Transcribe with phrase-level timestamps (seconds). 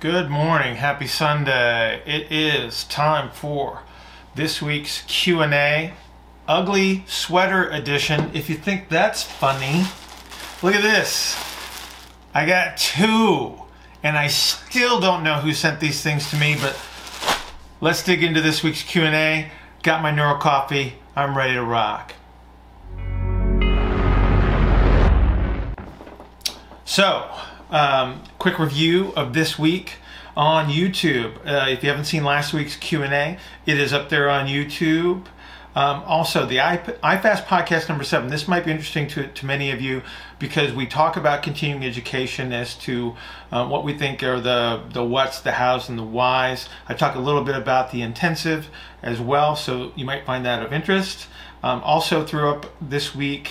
[0.00, 0.76] Good morning.
[0.76, 2.00] Happy Sunday.
[2.06, 3.82] It is time for
[4.32, 5.92] this week's Q&A,
[6.46, 8.30] ugly sweater edition.
[8.32, 9.86] If you think that's funny,
[10.62, 11.36] look at this.
[12.32, 13.60] I got two
[14.04, 16.78] and I still don't know who sent these things to me, but
[17.80, 19.50] let's dig into this week's Q&A.
[19.82, 20.94] Got my Neuro Coffee.
[21.16, 22.14] I'm ready to rock.
[26.84, 27.34] So,
[27.70, 29.94] um, quick review of this week
[30.36, 31.36] on YouTube.
[31.46, 35.26] Uh, if you haven't seen last week's Q&A, it is up there on YouTube.
[35.74, 38.30] Um, also, the iFast podcast number seven.
[38.30, 40.02] This might be interesting to, to many of you
[40.38, 43.14] because we talk about continuing education as to
[43.52, 46.68] uh, what we think are the, the what's, the hows, and the whys.
[46.88, 48.70] I talk a little bit about the intensive
[49.02, 51.28] as well, so you might find that of interest.
[51.62, 53.50] Um, also, threw up this week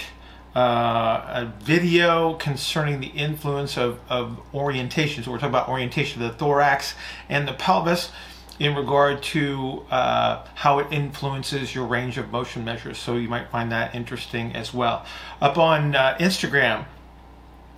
[0.57, 5.23] uh, a video concerning the influence of, of orientation.
[5.23, 6.95] So we're talking about orientation of the thorax
[7.29, 8.11] and the pelvis
[8.57, 12.97] in regard to uh, how it influences your range of motion measures.
[12.97, 15.05] So you might find that interesting as well.
[15.39, 16.85] Up on uh, Instagram,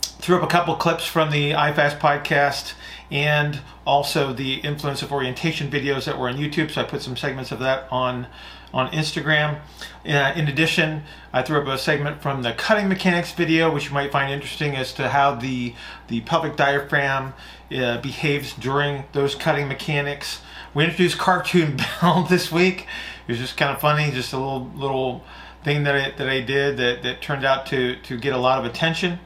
[0.01, 2.75] threw up a couple clips from the iFast podcast
[3.11, 6.71] and also the influence of orientation videos that were on YouTube.
[6.71, 8.27] So I put some segments of that on
[8.73, 9.59] on Instagram.
[10.05, 13.93] Uh, in addition, I threw up a segment from the cutting mechanics video, which you
[13.93, 15.73] might find interesting as to how the
[16.07, 17.33] the pelvic diaphragm
[17.75, 20.41] uh, behaves during those cutting mechanics.
[20.73, 22.87] We introduced Cartoon Bell this week.
[23.27, 25.23] It was just kind of funny, just a little little
[25.63, 28.59] thing that I, that I did that, that turned out to to get a lot
[28.59, 29.19] of attention.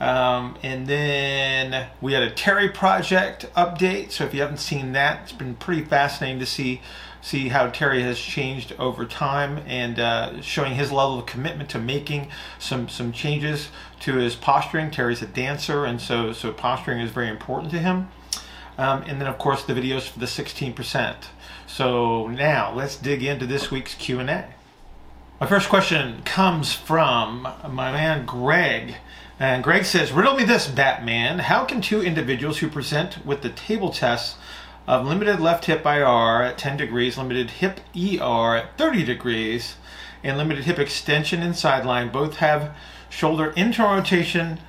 [0.00, 4.12] Um, and then we had a Terry project update.
[4.12, 6.80] So if you haven't seen that, it's been pretty fascinating to see
[7.22, 11.78] see how Terry has changed over time and uh, showing his level of commitment to
[11.78, 13.68] making some some changes
[14.00, 14.90] to his posturing.
[14.90, 18.08] Terry's a dancer, and so so posturing is very important to him.
[18.78, 21.16] Um, and then of course the videos for the 16%.
[21.66, 24.46] So now let's dig into this week's Q&A.
[25.40, 28.96] My first question comes from my man Greg.
[29.38, 31.38] And Greg says, Riddle me this, Batman.
[31.38, 34.36] How can two individuals who present with the table test
[34.86, 39.76] of limited left hip IR at 10 degrees, limited hip ER at 30 degrees,
[40.22, 42.76] and limited hip extension and sideline both have
[43.08, 44.60] shoulder internal rotation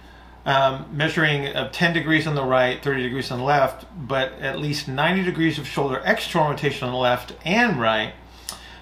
[0.46, 4.58] um, measuring of 10 degrees on the right, 30 degrees on the left, but at
[4.58, 8.14] least 90 degrees of shoulder external rotation on the left and right.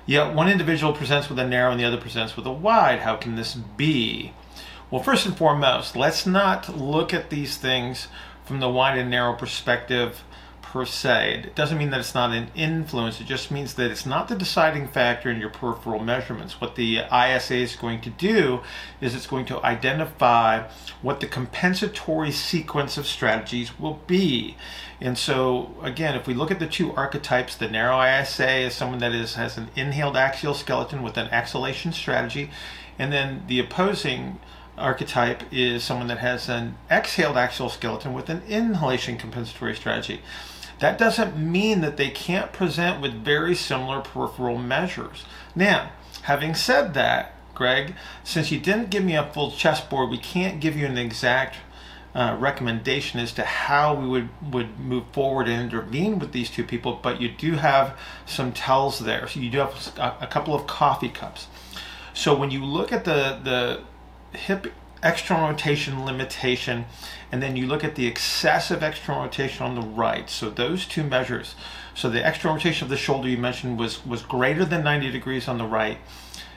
[0.09, 3.01] Yet one individual presents with a narrow and the other presents with a wide.
[3.01, 4.33] How can this be?
[4.89, 8.07] Well, first and foremost, let's not look at these things
[8.43, 10.23] from the wide and narrow perspective
[10.71, 11.45] per se.
[11.45, 14.35] It doesn't mean that it's not an influence, it just means that it's not the
[14.35, 16.61] deciding factor in your peripheral measurements.
[16.61, 18.61] What the ISA is going to do
[19.01, 20.67] is it's going to identify
[21.01, 24.57] what the compensatory sequence of strategies will be.
[25.01, 28.99] And so, again, if we look at the two archetypes, the narrow ISA is someone
[28.99, 32.51] that is has an inhaled axial skeleton with an exhalation strategy,
[32.99, 34.39] and then the opposing
[34.77, 40.21] archetype is someone that has an exhaled axial skeleton with an inhalation compensatory strategy.
[40.79, 45.25] That doesn't mean that they can't present with very similar peripheral measures.
[45.55, 45.91] Now,
[46.23, 50.77] having said that, Greg, since you didn't give me a full chessboard, we can't give
[50.77, 51.57] you an exact
[52.15, 56.63] uh, recommendation as to how we would, would move forward and intervene with these two
[56.63, 59.27] people, but you do have some tells there.
[59.27, 61.47] So you do have a, a couple of coffee cups.
[62.13, 64.73] So when you look at the, the hip
[65.03, 66.85] external rotation limitation,
[67.31, 70.29] and then you look at the excessive external rotation on the right.
[70.29, 71.55] So those two measures.
[71.93, 75.47] So the external rotation of the shoulder you mentioned was was greater than 90 degrees
[75.47, 75.97] on the right,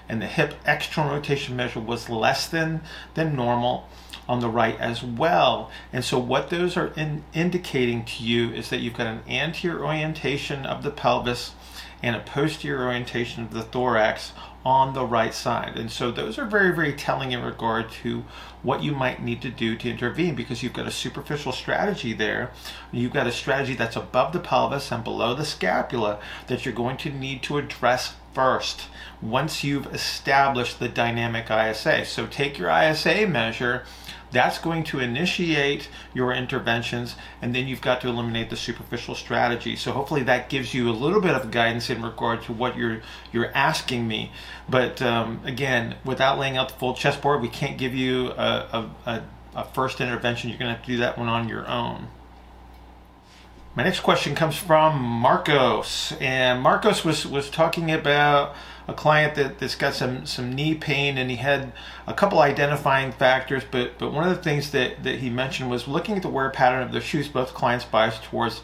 [0.08, 2.82] and the hip external rotation measure was less than
[3.14, 3.88] than normal
[4.28, 5.70] on the right as well.
[5.92, 9.84] And so what those are in, indicating to you is that you've got an anterior
[9.84, 11.52] orientation of the pelvis
[12.02, 14.32] and a posterior orientation of the thorax
[14.64, 15.76] on the right side.
[15.76, 18.24] And so those are very, very telling in regard to
[18.62, 22.52] what you might need to do to intervene because you've got a superficial strategy there.
[22.92, 26.96] You've got a strategy that's above the pelvis and below the scapula that you're going
[26.98, 28.82] to need to address first
[29.20, 32.04] once you've established the dynamic ISA.
[32.04, 33.84] So take your ISA measure
[34.32, 39.76] that's going to initiate your interventions, and then you've got to eliminate the superficial strategy.
[39.76, 43.02] So hopefully that gives you a little bit of guidance in regard to what you're
[43.30, 44.32] you're asking me.
[44.68, 49.10] But um, again, without laying out the full chessboard, we can't give you a, a,
[49.10, 49.22] a,
[49.54, 50.48] a first intervention.
[50.48, 52.08] You're going to have to do that one on your own.
[53.74, 58.54] My next question comes from Marcos, and Marcos was was talking about
[58.86, 61.72] a client that, that's got some some knee pain, and he had
[62.06, 63.62] a couple identifying factors.
[63.70, 66.50] But but one of the things that that he mentioned was looking at the wear
[66.50, 67.28] pattern of their shoes.
[67.28, 68.60] Both clients biased towards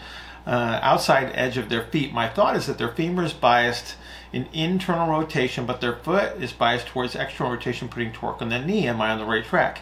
[0.47, 2.13] uh, outside edge of their feet.
[2.13, 3.97] My thought is that their femur is biased
[4.31, 8.59] in internal rotation, but their foot is biased towards external rotation, putting torque on the
[8.59, 8.87] knee.
[8.87, 9.81] Am I on the right track?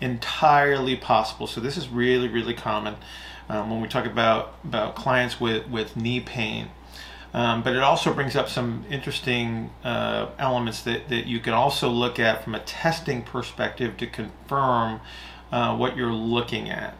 [0.00, 1.46] Entirely possible.
[1.46, 2.96] So this is really really common
[3.48, 6.70] um, when we talk about, about clients with, with knee pain.
[7.34, 11.88] Um, but it also brings up some interesting uh, elements that, that you can also
[11.88, 15.00] look at from a testing perspective to confirm
[15.52, 16.96] uh, what you're looking at.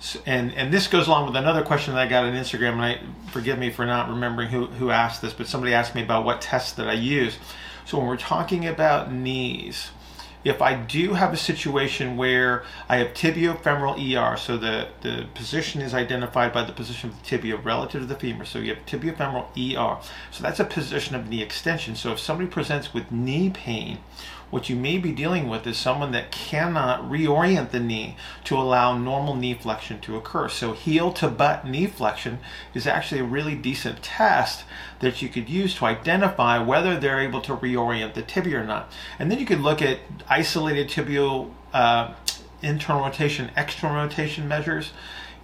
[0.00, 2.82] So, and and this goes along with another question that I got on Instagram, and
[2.82, 3.00] I
[3.30, 6.40] forgive me for not remembering who, who asked this, but somebody asked me about what
[6.40, 7.38] tests that I use.
[7.84, 9.90] So when we're talking about knees,
[10.48, 15.82] if I do have a situation where I have tibiofemoral ER, so the, the position
[15.82, 18.86] is identified by the position of the tibia relative to the femur, so you have
[18.86, 20.00] tibiofemoral ER.
[20.30, 21.96] So that's a position of knee extension.
[21.96, 23.98] So if somebody presents with knee pain
[24.48, 28.96] what you may be dealing with is someone that cannot reorient the knee to allow
[28.96, 30.48] normal knee flexion to occur.
[30.48, 32.38] So heel to butt knee flexion
[32.72, 34.64] is actually a really decent test
[35.00, 38.90] that you could use to identify whether they're able to reorient the tibia or not.
[39.18, 39.98] And then you could look at
[40.36, 42.12] isolated tibial uh,
[42.62, 44.92] internal rotation, external rotation measures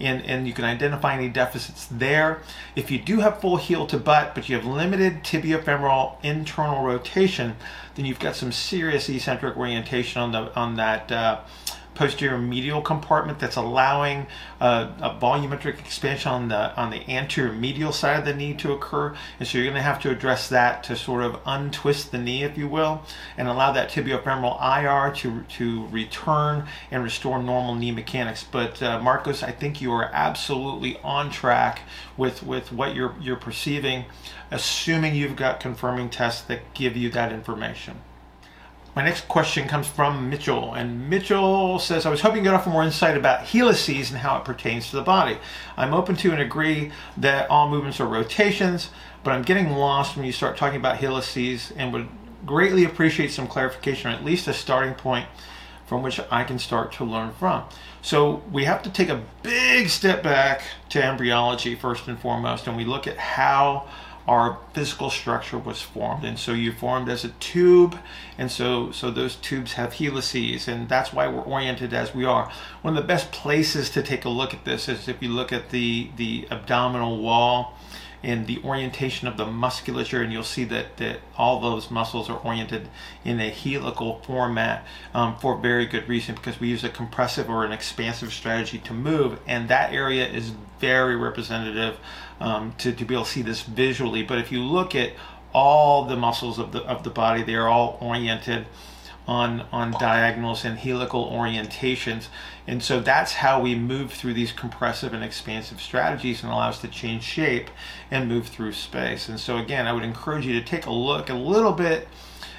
[0.01, 2.41] and, and you can identify any deficits there.
[2.75, 7.57] If you do have full heel to butt, but you have limited tibiofemoral internal rotation,
[7.95, 11.41] then you've got some serious eccentric orientation on the on that uh,
[11.95, 14.27] posterior medial compartment that's allowing
[14.61, 18.73] uh, a volumetric expansion on the on the anterior medial side of the knee to
[18.73, 19.15] occur.
[19.39, 22.45] And so you're going to have to address that to sort of untwist the knee
[22.45, 23.03] if you will
[23.37, 28.45] and allow that tibiofemoral IR to to return and restore normal knee mechanics.
[28.45, 31.83] But uh, Marcos I think you are absolutely on track
[32.17, 34.05] with with what you're you're perceiving
[34.51, 37.99] assuming you've got confirming tests that give you that information
[38.95, 42.67] my next question comes from Mitchell, and Mitchell says, I was hoping to get off
[42.67, 45.39] more insight about helices and how it pertains to the body.
[45.79, 48.91] I'm open to and agree that all movements are rotations,
[49.25, 52.09] but I'm getting lost when you start talking about helices and would
[52.45, 55.27] greatly appreciate some clarification or at least a starting point
[55.87, 57.65] from which I can start to learn from.
[58.03, 62.77] So we have to take a big step back to embryology first and foremost, and
[62.77, 63.89] we look at how
[64.27, 66.25] our physical structure was formed.
[66.25, 67.99] And so you formed as a tube
[68.39, 72.51] and so so those tubes have helices and that's why we're oriented as we are.
[72.83, 75.53] One of the best places to take a look at this is if you look
[75.53, 77.75] at the the abdominal wall
[78.23, 82.39] and the orientation of the musculature and you'll see that, that all those muscles are
[82.39, 82.89] oriented
[83.25, 87.65] in a helical format um, for very good reason because we use a compressive or
[87.65, 91.99] an expansive strategy to move and that area is very representative
[92.41, 94.23] um, to, to be able to see this visually.
[94.23, 95.13] But if you look at
[95.55, 98.67] all the muscles of the of the body they are all oriented
[99.27, 102.27] on on diagonals and helical orientations.
[102.67, 106.81] And so that's how we move through these compressive and expansive strategies and allow us
[106.81, 107.71] to change shape
[108.11, 109.29] and move through space.
[109.29, 112.09] And so again i would encourage you to take a look a little bit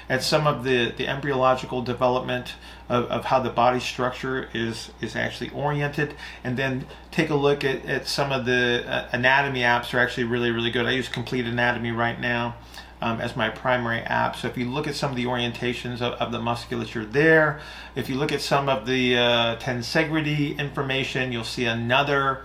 [0.08, 2.54] at some of the, the embryological development
[2.90, 6.14] of, of how the body structure is is actually oriented.
[6.42, 10.24] And then take a look at, at some of the uh, anatomy apps are actually
[10.24, 10.86] really really good.
[10.86, 12.56] I use complete anatomy right now
[13.04, 14.34] um, as my primary app.
[14.34, 17.60] So if you look at some of the orientations of, of the musculature there,
[17.94, 22.44] if you look at some of the uh, tensegrity information, you'll see another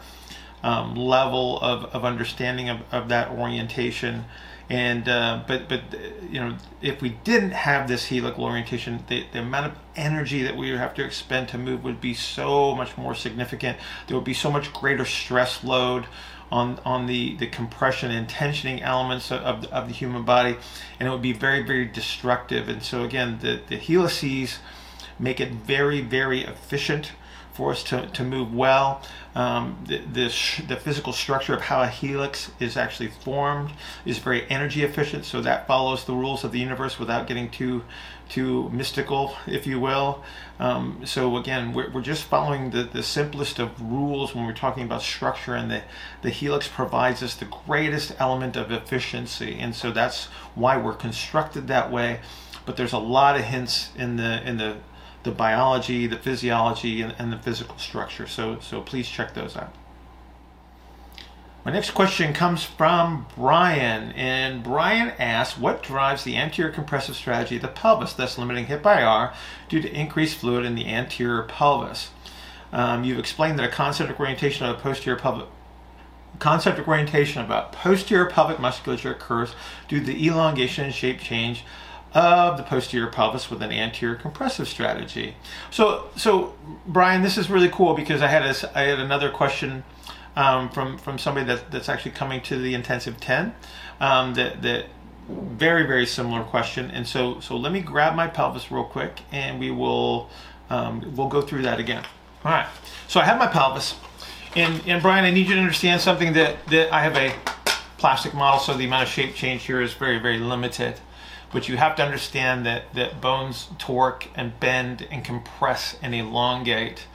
[0.61, 4.25] um, level of, of understanding of, of that orientation.
[4.69, 5.81] And uh, but but
[6.29, 10.55] you know if we didn't have this helical orientation, the, the amount of energy that
[10.55, 13.79] we would have to expend to move would be so much more significant.
[14.07, 16.05] There would be so much greater stress load
[16.51, 20.57] on on the the compression and tensioning elements of, of, of the human body,
[20.99, 22.67] and it would be very very destructive.
[22.67, 24.59] And so again, the the helices
[25.17, 27.11] make it very very efficient
[27.59, 29.01] for us to, to move well.
[29.35, 30.33] Um, the, the,
[30.65, 33.71] the, physical structure of how a helix is actually formed
[34.05, 37.83] is very energy efficient, so that follows the rules of the universe without getting too
[38.29, 40.23] too mystical, if you will.
[40.59, 44.83] Um, so again, we're, we're just following the, the simplest of rules when we're talking
[44.83, 45.81] about structure, and the,
[46.21, 51.67] the helix provides us the greatest element of efficiency, and so that's why we're constructed
[51.67, 52.21] that way.
[52.65, 54.77] But there's a lot of hints in the in the
[55.23, 58.27] the biology, the physiology, and, and the physical structure.
[58.27, 59.73] So, so please check those out.
[61.65, 67.57] My next question comes from Brian, and Brian asks, what drives the anterior compressive strategy
[67.57, 69.33] of the pelvis, thus limiting hip IR
[69.67, 72.11] due to increased fluid in the anterior pelvis?
[72.71, 75.47] Um, you've explained that a concentric orientation of the posterior pelvic
[76.39, 79.53] concentric orientation about posterior pelvic musculature occurs
[79.89, 81.65] due to the elongation and shape change
[82.13, 85.35] of the posterior pelvis with an anterior compressive strategy.
[85.69, 86.55] So, so
[86.87, 89.83] Brian, this is really cool because I had a, I had another question
[90.35, 93.53] um, from from somebody that, that's actually coming to the intensive 10
[93.99, 94.85] um, that that
[95.27, 96.89] very very similar question.
[96.89, 100.29] And so so let me grab my pelvis real quick and we will
[100.69, 102.03] um, we'll go through that again.
[102.43, 102.67] All right.
[103.07, 103.95] So I have my pelvis
[104.55, 107.33] and and Brian I need you to understand something that that I have a
[107.97, 110.99] plastic model so the amount of shape change here is very very limited
[111.51, 117.05] but you have to understand that that bones torque and bend and compress and elongate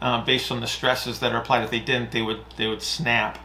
[0.00, 1.62] uh, based on the stresses that are applied.
[1.62, 3.38] If they didn't, they would they would snap,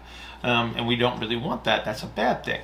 [0.44, 1.86] um, and we don't really want that.
[1.86, 2.62] That's a bad thing.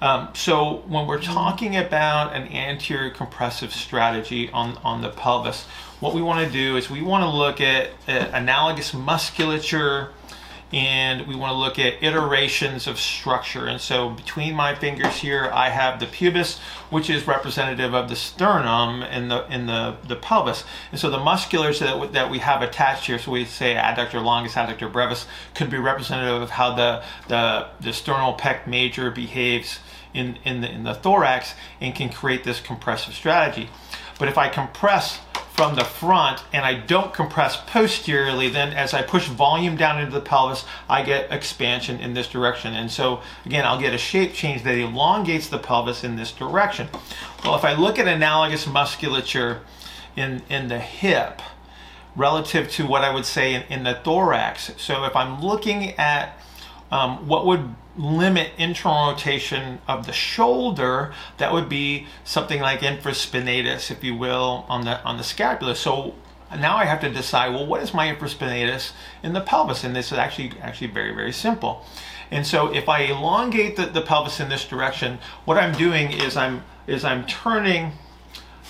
[0.00, 5.64] Um, so when we're talking about an anterior compressive strategy on on the pelvis,
[6.00, 10.12] what we want to do is we want to look at, at analogous musculature
[10.72, 13.66] and we want to look at iterations of structure.
[13.66, 18.16] And so between my fingers here, I have the pubis, which is representative of the
[18.16, 20.64] sternum and the in the, the pelvis.
[20.90, 24.54] And so the musculars that, that we have attached here, so we say adductor longus,
[24.54, 29.78] adductor brevis, could be representative of how the, the, the sternal pec major behaves
[30.14, 33.68] in, in, the, in the thorax and can create this compressive strategy.
[34.18, 35.20] But if I compress
[35.52, 40.12] from the front and I don't compress posteriorly, then as I push volume down into
[40.12, 42.72] the pelvis, I get expansion in this direction.
[42.74, 46.88] And so again, I'll get a shape change that elongates the pelvis in this direction.
[47.44, 49.60] Well, if I look at analogous musculature
[50.16, 51.42] in, in the hip,
[52.16, 54.72] relative to what I would say in, in the thorax.
[54.76, 56.38] So if I'm looking at
[56.90, 63.90] um, what would limit internal rotation of the shoulder, that would be something like infraspinatus,
[63.90, 65.74] if you will, on the on the scapula.
[65.74, 66.14] So
[66.58, 69.84] now I have to decide, well, what is my infraspinatus in the pelvis?
[69.84, 71.84] And this is actually actually very very simple.
[72.30, 76.36] And so if I elongate the, the pelvis in this direction, what I'm doing is
[76.36, 77.92] I'm is I'm turning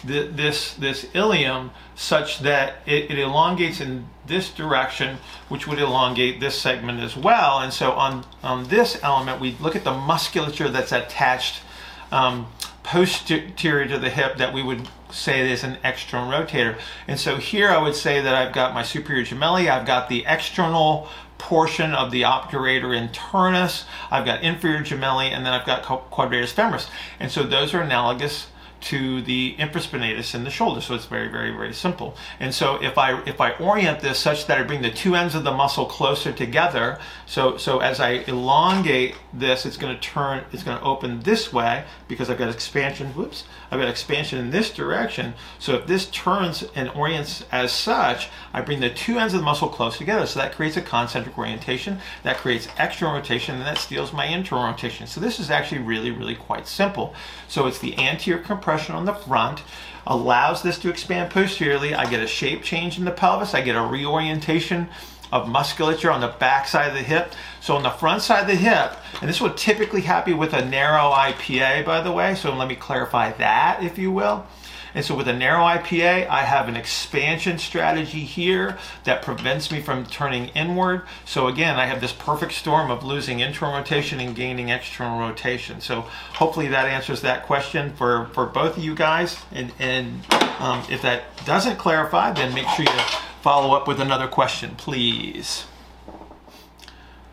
[0.04, 5.18] the, this this ilium such that it, it, elongates in this direction,
[5.49, 7.59] which would elongate this segment as well.
[7.59, 11.62] And so on on this element, we look at the musculature that's attached
[12.11, 12.47] um,
[12.82, 16.78] posterior to the hip that we would say is an external rotator.
[17.06, 20.25] And so here I would say that I've got my superior gemelli, I've got the
[20.26, 26.52] external portion of the obturator internus, I've got inferior gemelli, and then I've got quadratus
[26.52, 26.88] femoris.
[27.18, 28.47] And so those are analogous
[28.83, 30.81] to the infraspinatus in the shoulder.
[30.81, 32.17] So it's very, very, very simple.
[32.41, 35.35] And so if I if I orient this such that I bring the two ends
[35.35, 40.45] of the muscle closer together, so so as I elongate this, it's going to turn,
[40.53, 43.09] it's going to open this way because I've got expansion.
[43.09, 45.35] Whoops, I've got expansion in this direction.
[45.59, 49.45] So if this turns and orients as such, I bring the two ends of the
[49.45, 50.27] muscle close together.
[50.27, 52.01] So that creates a concentric orientation.
[52.25, 55.07] That creates external rotation, and that steals my internal rotation.
[55.07, 57.15] So this is actually really, really quite simple.
[57.47, 59.62] So it's the anterior compression on the front
[60.07, 61.95] allows this to expand posteriorly.
[61.95, 63.55] I get a shape change in the pelvis.
[63.55, 64.88] I get a reorientation
[65.31, 67.35] of musculature on the back side of the hip.
[67.61, 70.64] So on the front side of the hip, and this would typically happen with a
[70.64, 72.35] narrow IPA, by the way.
[72.35, 74.47] So let me clarify that, if you will.
[74.94, 79.80] And so with a narrow IPA, I have an expansion strategy here that prevents me
[79.80, 81.02] from turning inward.
[81.25, 85.80] So again, I have this perfect storm of losing internal rotation and gaining external rotation.
[85.80, 86.02] So
[86.34, 89.38] hopefully that answers that question for, for both of you guys.
[89.50, 90.25] And, and
[90.58, 93.00] um, if that doesn't clarify, then make sure you
[93.40, 95.66] follow up with another question, please.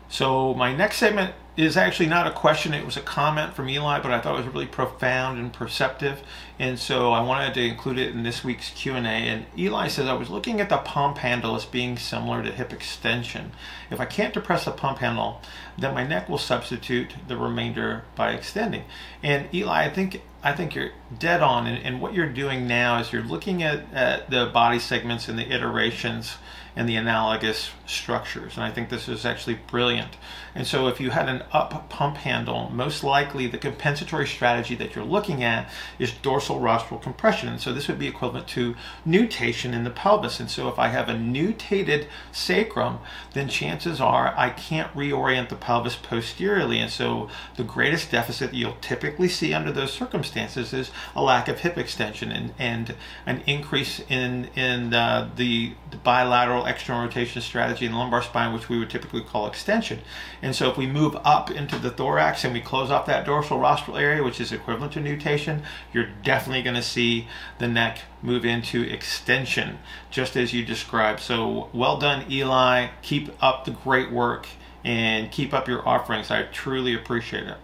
[0.08, 4.00] So my next segment is actually not a question, it was a comment from Eli,
[4.00, 6.20] but I thought it was really profound and perceptive,
[6.58, 9.00] and so I wanted to include it in this week's Q&A.
[9.00, 12.72] And Eli says, I was looking at the pump handle as being similar to hip
[12.72, 13.52] extension.
[13.90, 15.40] If I can't depress the pump handle,
[15.76, 18.84] then my neck will substitute the remainder by extending.
[19.22, 22.98] And Eli, I think I think you're dead on, and, and what you're doing now
[22.98, 26.38] is you're looking at, at the body segments and the iterations
[26.76, 28.54] and the analogous structures.
[28.56, 30.16] And I think this is actually brilliant.
[30.54, 34.94] And so if you had an up pump handle, most likely the compensatory strategy that
[34.94, 37.48] you're looking at is dorsal rostral compression.
[37.48, 40.40] And so this would be equivalent to nutation in the pelvis.
[40.40, 42.98] And so if I have a nutated sacrum,
[43.32, 46.78] then chances are I can't reorient the pelvis posteriorly.
[46.78, 51.60] And so the greatest deficit you'll typically see under those circumstances is a lack of
[51.60, 52.94] hip extension and, and
[53.26, 58.52] an increase in, in uh, the, the bilateral external rotation strategy in the lumbar spine,
[58.52, 60.00] which we would typically call extension.
[60.42, 63.58] And so if we move up into the thorax and we close off that dorsal
[63.58, 67.28] rostral area, which is equivalent to nutation, you're definitely going to see
[67.58, 69.78] the neck move into extension,
[70.10, 71.20] just as you described.
[71.20, 72.88] So well done, Eli.
[73.02, 74.48] Keep up the great work
[74.84, 76.30] and keep up your offerings.
[76.30, 77.58] I truly appreciate it.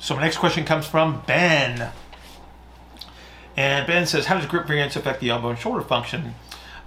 [0.00, 1.92] So, my next question comes from Ben.
[3.56, 6.34] And Ben says, How does grip variance affect the elbow and shoulder function?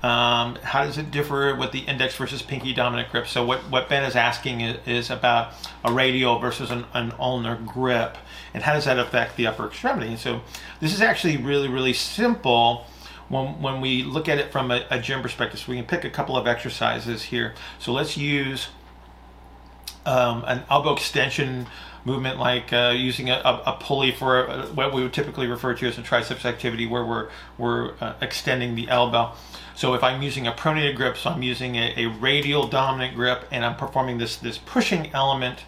[0.03, 3.27] Um, how does it differ with the index versus pinky dominant grip?
[3.27, 7.55] So what, what Ben is asking is, is about a radial versus an, an, ulnar
[7.55, 8.17] grip,
[8.53, 10.15] and how does that affect the upper extremity?
[10.15, 10.41] So
[10.79, 12.85] this is actually really, really simple
[13.29, 15.59] when, when we look at it from a, a gym perspective.
[15.59, 17.55] So we can pick a couple of exercises here.
[17.79, 18.67] So let's use
[20.05, 21.67] um, an elbow extension
[22.05, 25.97] movement like uh, using a, a, pulley for what we would typically refer to as
[25.97, 29.33] a triceps activity where we're, we're uh, extending the elbow.
[29.75, 33.45] So if I'm using a pronated grip, so I'm using a, a radial dominant grip
[33.51, 35.59] and I'm performing this, this pushing element,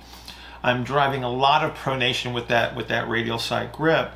[0.64, 4.12] I'm driving a lot of pronation with that, with that radial side grip.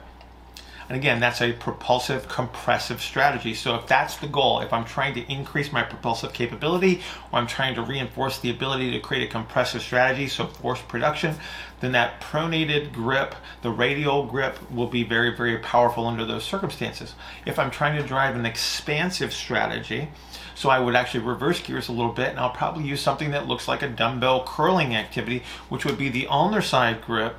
[0.87, 3.53] And again, that's a propulsive compressive strategy.
[3.53, 7.47] So if that's the goal, if I'm trying to increase my propulsive capability or I'm
[7.47, 11.35] trying to reinforce the ability to create a compressive strategy, so force production,
[11.79, 17.15] then that pronated grip, the radial grip, will be very, very powerful under those circumstances.
[17.45, 20.09] If I'm trying to drive an expansive strategy,
[20.55, 23.47] so I would actually reverse gears a little bit and I'll probably use something that
[23.47, 27.35] looks like a dumbbell curling activity, which would be the ulnar side grip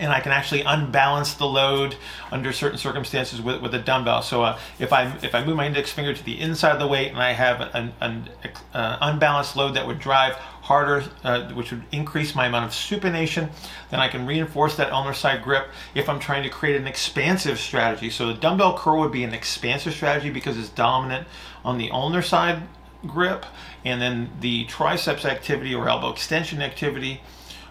[0.00, 1.94] and I can actually unbalance the load
[2.32, 4.22] under certain circumstances with, with a dumbbell.
[4.22, 6.88] So uh, if I if I move my index finger to the inside of the
[6.88, 8.28] weight and I have an, an
[8.74, 13.50] uh, unbalanced load that would drive harder, uh, which would increase my amount of supination,
[13.90, 17.58] then I can reinforce that ulnar side grip if I'm trying to create an expansive
[17.58, 18.08] strategy.
[18.10, 21.26] So the dumbbell curl would be an expansive strategy because it's dominant
[21.64, 22.62] on the ulnar side
[23.06, 23.46] grip,
[23.84, 27.20] and then the triceps activity or elbow extension activity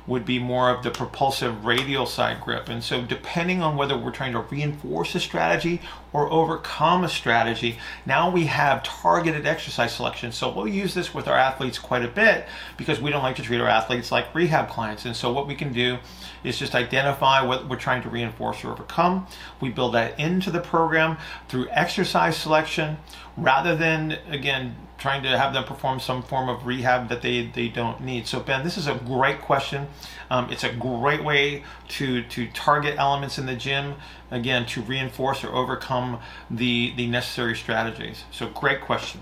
[0.09, 2.67] would be more of the propulsive radial side grip.
[2.67, 7.77] And so depending on whether we're trying to reinforce a strategy or overcome a strategy,
[8.05, 10.31] now we have targeted exercise selection.
[10.31, 12.47] So we'll use this with our athletes quite a bit
[12.77, 15.05] because we don't like to treat our athletes like rehab clients.
[15.05, 15.97] And so what we can do
[16.43, 19.27] is just identify what we're trying to reinforce or overcome.
[19.61, 22.97] We build that into the program through exercise selection
[23.37, 27.69] rather than, again, trying to have them perform some form of rehab that they, they
[27.69, 28.27] don't need.
[28.27, 29.87] So Ben, this is a great question.
[30.29, 33.95] Um, it's a great way to, to target elements in the gym,
[34.31, 38.23] again, to reinforce or overcome the, the necessary strategies.
[38.31, 39.21] So great question.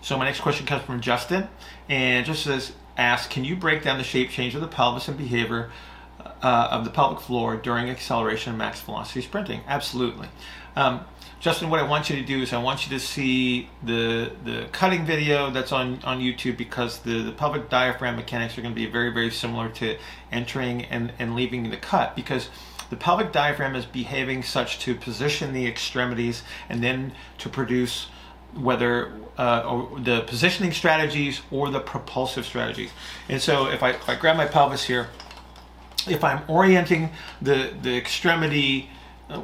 [0.00, 1.48] So my next question comes from Justin,
[1.88, 5.16] and just says, ask, can you break down the shape change of the pelvis and
[5.16, 5.70] behavior
[6.42, 9.60] uh, of the pelvic floor during acceleration and max velocity sprinting?
[9.66, 10.28] Absolutely.
[10.76, 11.00] Um,
[11.40, 14.66] Justin, what I want you to do is I want you to see the the
[14.72, 18.80] cutting video that's on, on YouTube because the, the pelvic diaphragm mechanics are going to
[18.80, 19.96] be very, very similar to
[20.32, 22.48] entering and, and leaving the cut because
[22.90, 28.08] the pelvic diaphragm is behaving such to position the extremities and then to produce
[28.54, 32.90] whether uh, the positioning strategies or the propulsive strategies.
[33.28, 35.08] And so if I, if I grab my pelvis here,
[36.08, 37.10] if I'm orienting
[37.42, 38.90] the, the extremity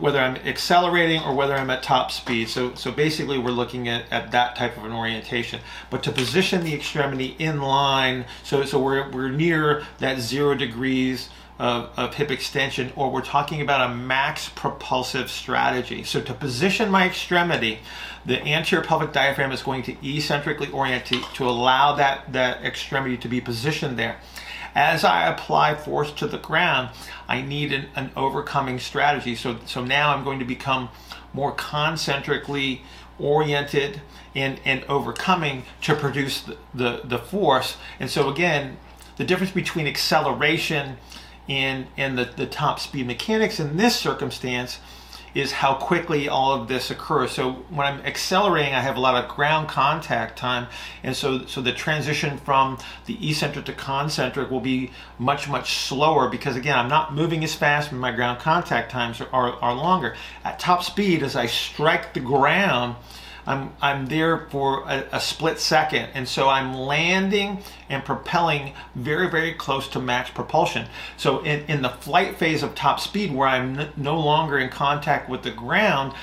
[0.00, 2.48] whether I'm accelerating or whether I'm at top speed.
[2.48, 5.60] So, so basically we're looking at, at that type of an orientation.
[5.90, 11.28] But to position the extremity in line, so, so we're, we're near that zero degrees
[11.58, 16.02] of, of hip extension, or we're talking about a max propulsive strategy.
[16.02, 17.78] So to position my extremity,
[18.26, 23.16] the anterior pelvic diaphragm is going to eccentrically orient to, to allow that, that extremity
[23.18, 24.16] to be positioned there.
[24.74, 26.90] As I apply force to the ground,
[27.28, 29.36] I need an, an overcoming strategy.
[29.36, 30.88] So, so now I'm going to become
[31.32, 32.82] more concentrically
[33.18, 34.00] oriented
[34.34, 37.76] and, and overcoming to produce the, the, the force.
[38.00, 38.78] And so again,
[39.16, 40.96] the difference between acceleration
[41.48, 44.78] and, and the, the top speed mechanics in this circumstance
[45.34, 47.32] is how quickly all of this occurs.
[47.32, 50.68] So when I'm accelerating, I have a lot of ground contact time,
[51.02, 56.28] and so so the transition from the eccentric to concentric will be much much slower
[56.28, 59.74] because again I'm not moving as fast, and my ground contact times are, are, are
[59.74, 60.14] longer.
[60.44, 62.94] At top speed, as I strike the ground
[63.46, 66.08] I'm, I'm there for a, a, split second.
[66.14, 70.86] And so I'm landing and propelling very, very close to max propulsion.
[71.16, 75.28] So in, in the flight phase of top speed, where I'm no longer in contact
[75.28, 76.14] with the ground,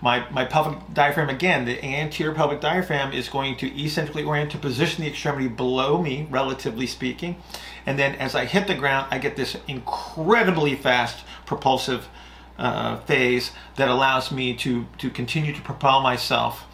[0.00, 4.58] my, my pelvic diaphragm, again, the anterior pelvic diaphragm is going to eccentrically orient to
[4.58, 7.36] position the extremity below me, relatively speaking.
[7.86, 12.08] And then as I hit the ground, I get this incredibly fast propulsive
[12.58, 16.64] uh, phase that allows me to to continue to propel myself.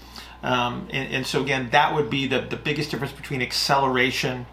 [0.43, 4.47] Um, and, and, so again, that would be the, the biggest difference between acceleration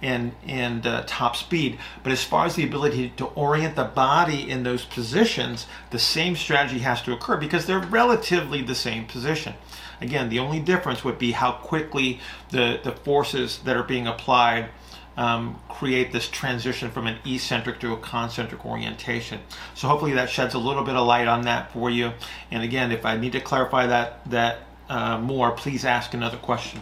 [0.00, 1.78] and and uh, top speed.
[2.02, 6.36] But as far as the ability to orient the body in those positions, the same
[6.36, 9.54] strategy has to occur because they're relatively the same position.
[10.00, 14.68] Again, the only difference would be how quickly the, the forces that are being applied
[15.16, 19.40] um, create this transition from an eccentric to a concentric orientation.
[19.74, 22.12] So hopefully that sheds a little bit of light on that for you.
[22.50, 26.80] And again, if I need to clarify that that uh, more, please ask another question.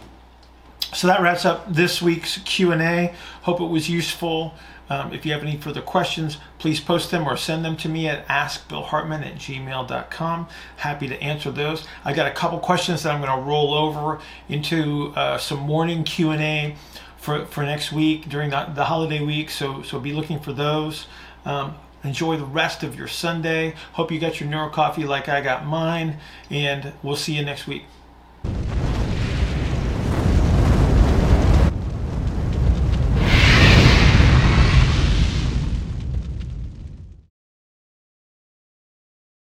[0.93, 3.13] So that wraps up this week's Q&A.
[3.41, 4.53] Hope it was useful.
[4.87, 8.07] Um, if you have any further questions, please post them or send them to me
[8.07, 10.47] at askbillhartman at gmail.com.
[10.77, 11.87] Happy to answer those.
[12.03, 16.03] I got a couple questions that I'm going to roll over into uh, some morning
[16.03, 16.75] Q&A
[17.25, 19.49] for, for next week during the, the holiday week.
[19.49, 21.07] So, so be looking for those.
[21.43, 23.73] Um, enjoy the rest of your Sunday.
[23.93, 26.19] Hope you got your neuro coffee like I got mine.
[26.51, 27.85] And we'll see you next week.